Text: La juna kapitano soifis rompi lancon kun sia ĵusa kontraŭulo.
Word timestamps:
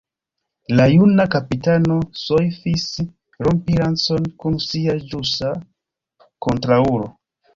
La 0.77 0.85
juna 0.91 1.25
kapitano 1.35 1.97
soifis 2.21 2.85
rompi 3.47 3.77
lancon 3.81 4.25
kun 4.45 4.57
sia 4.69 4.97
ĵusa 5.11 5.51
kontraŭulo. 6.47 7.07